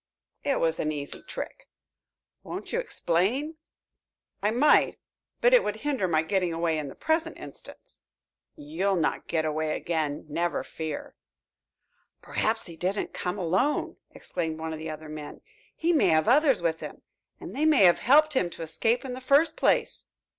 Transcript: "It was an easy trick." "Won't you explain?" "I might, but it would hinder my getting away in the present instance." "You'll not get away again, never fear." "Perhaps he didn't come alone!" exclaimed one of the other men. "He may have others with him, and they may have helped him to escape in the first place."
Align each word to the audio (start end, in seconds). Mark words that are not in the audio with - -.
"It 0.43 0.59
was 0.59 0.79
an 0.79 0.91
easy 0.91 1.21
trick." 1.21 1.69
"Won't 2.41 2.73
you 2.73 2.79
explain?" 2.79 3.57
"I 4.41 4.49
might, 4.49 4.97
but 5.41 5.53
it 5.53 5.63
would 5.63 5.75
hinder 5.75 6.07
my 6.07 6.23
getting 6.23 6.51
away 6.51 6.79
in 6.79 6.87
the 6.87 6.95
present 6.95 7.37
instance." 7.37 7.99
"You'll 8.55 8.95
not 8.95 9.27
get 9.27 9.45
away 9.45 9.75
again, 9.75 10.25
never 10.27 10.63
fear." 10.63 11.13
"Perhaps 12.19 12.65
he 12.65 12.75
didn't 12.75 13.13
come 13.13 13.37
alone!" 13.37 13.97
exclaimed 14.09 14.59
one 14.59 14.73
of 14.73 14.79
the 14.79 14.89
other 14.89 15.07
men. 15.07 15.41
"He 15.75 15.93
may 15.93 16.07
have 16.07 16.27
others 16.27 16.63
with 16.63 16.79
him, 16.79 17.03
and 17.39 17.55
they 17.55 17.65
may 17.65 17.83
have 17.83 17.99
helped 17.99 18.33
him 18.33 18.49
to 18.49 18.63
escape 18.63 19.05
in 19.05 19.13
the 19.13 19.21
first 19.21 19.55
place." 19.55 20.07